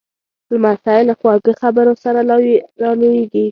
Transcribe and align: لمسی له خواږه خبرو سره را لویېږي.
لمسی 0.53 0.99
له 1.09 1.13
خواږه 1.19 1.53
خبرو 1.61 1.93
سره 2.03 2.19
را 2.83 2.89
لویېږي. 2.97 3.45